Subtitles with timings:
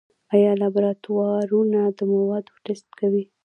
[0.33, 3.23] آیا لابراتوارونه د موادو ټسټ کوي؟